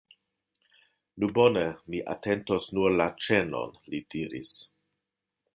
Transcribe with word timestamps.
Nu 1.23 1.29
bone, 1.35 1.65
mi 1.95 2.01
atentos 2.15 2.71
nur 2.79 2.97
la 3.03 3.09
ĉenon, 3.27 3.79
li 3.93 4.05
diris. 4.17 4.59